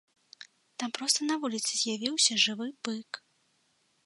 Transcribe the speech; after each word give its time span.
Там 0.83 0.89
проста 0.99 1.27
на 1.29 1.37
вуліцы 1.45 1.69
з'явіўся 1.81 2.39
жывы 2.45 2.67
бык. 2.87 3.25